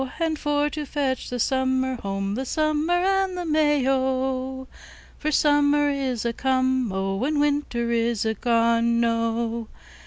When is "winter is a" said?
7.39-8.33